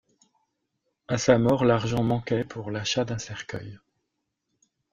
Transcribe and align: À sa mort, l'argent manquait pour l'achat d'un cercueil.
À 1.07 1.19
sa 1.19 1.37
mort, 1.37 1.63
l'argent 1.63 2.01
manquait 2.03 2.43
pour 2.43 2.71
l'achat 2.71 3.05
d'un 3.05 3.19
cercueil. 3.19 3.77